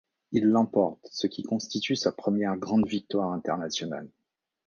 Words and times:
Il 0.31 0.45
l'emporte, 0.47 1.07
ce 1.11 1.27
qui 1.27 1.43
constitue 1.43 1.95
sa 1.95 2.11
première 2.11 2.57
grande 2.57 2.87
victoire 2.87 3.33
internationale. 3.33 4.09